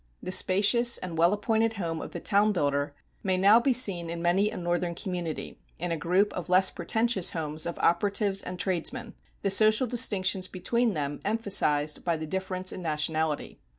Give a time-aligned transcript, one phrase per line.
[0.23, 4.19] The spacious and well appointed home of the town builder may now be seen in
[4.19, 9.13] many a northern community, in a group of less pretentious homes of operatives and tradesmen,
[9.43, 13.59] the social distinctions between them emphasized by the difference in nationality.